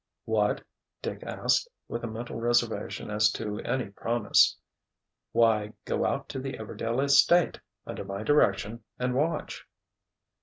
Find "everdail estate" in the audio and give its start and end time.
6.53-7.59